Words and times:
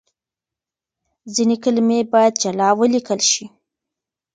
ځينې 1.33 1.55
کلمې 1.63 1.99
بايد 2.11 2.33
جلا 2.41 2.69
وليکل 2.79 3.19
شي. 3.31 3.45